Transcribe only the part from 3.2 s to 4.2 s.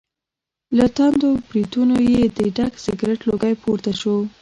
لوګی پور ته شو.